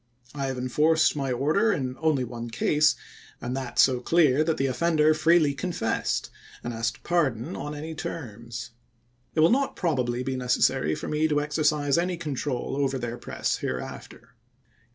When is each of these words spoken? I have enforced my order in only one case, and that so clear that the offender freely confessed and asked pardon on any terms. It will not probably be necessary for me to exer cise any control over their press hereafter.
I 0.33 0.47
have 0.47 0.57
enforced 0.57 1.15
my 1.15 1.31
order 1.31 1.71
in 1.71 1.95
only 1.99 2.23
one 2.23 2.49
case, 2.49 2.95
and 3.39 3.55
that 3.55 3.77
so 3.77 3.99
clear 3.99 4.43
that 4.43 4.57
the 4.57 4.65
offender 4.65 5.13
freely 5.13 5.53
confessed 5.53 6.31
and 6.63 6.73
asked 6.73 7.03
pardon 7.03 7.55
on 7.55 7.75
any 7.75 7.93
terms. 7.93 8.71
It 9.35 9.41
will 9.41 9.51
not 9.51 9.75
probably 9.75 10.23
be 10.23 10.35
necessary 10.35 10.95
for 10.95 11.07
me 11.07 11.27
to 11.27 11.35
exer 11.35 11.63
cise 11.85 12.01
any 12.01 12.17
control 12.17 12.75
over 12.77 12.97
their 12.97 13.19
press 13.19 13.57
hereafter. 13.57 14.33